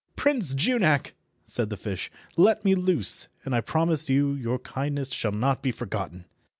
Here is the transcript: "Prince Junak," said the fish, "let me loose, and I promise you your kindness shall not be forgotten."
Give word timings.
"Prince 0.15 0.55
Junak," 0.55 1.13
said 1.45 1.69
the 1.69 1.77
fish, 1.77 2.09
"let 2.35 2.65
me 2.65 2.73
loose, 2.73 3.27
and 3.45 3.53
I 3.53 3.61
promise 3.61 4.09
you 4.09 4.33
your 4.33 4.57
kindness 4.57 5.11
shall 5.11 5.31
not 5.31 5.61
be 5.61 5.69
forgotten." 5.71 6.25